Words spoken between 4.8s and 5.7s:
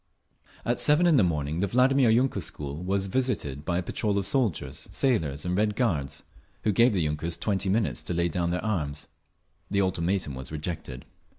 sailors and